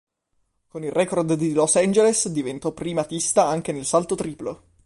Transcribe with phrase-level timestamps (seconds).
[0.67, 4.63] Con il record di Los Angeles diventa primatista anche del salto triplo.